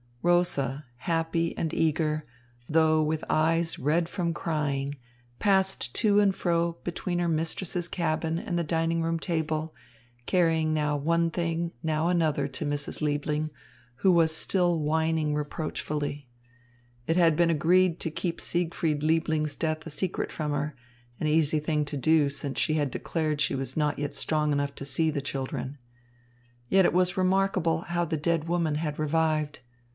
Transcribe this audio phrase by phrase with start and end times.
[0.23, 2.25] Rosa, happy and eager,
[2.67, 4.95] though with eyes red from crying,
[5.39, 9.75] passed to and fro between her mistress's cabin and the dining room table,
[10.25, 13.01] carrying now one thing, now another, to Mrs.
[13.01, 13.49] Liebling,
[13.97, 16.27] who was still whining reproachfully.
[17.07, 20.75] It had been agreed to keep Siegfried Liebling's death a secret from her,
[21.19, 24.73] an easy thing to do since she had declared she was not yet strong enough
[24.75, 25.77] to see the children.
[26.69, 29.59] Yet it was remarkable how the dead woman had revived.